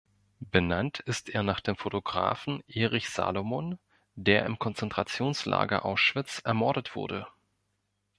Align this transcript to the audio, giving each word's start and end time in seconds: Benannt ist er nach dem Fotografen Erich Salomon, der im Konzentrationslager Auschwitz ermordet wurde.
Benannt 0.49 0.97
ist 1.01 1.29
er 1.29 1.43
nach 1.43 1.59
dem 1.59 1.75
Fotografen 1.75 2.63
Erich 2.67 3.11
Salomon, 3.11 3.77
der 4.15 4.47
im 4.47 4.57
Konzentrationslager 4.57 5.85
Auschwitz 5.85 6.39
ermordet 6.39 6.95
wurde. 6.95 7.27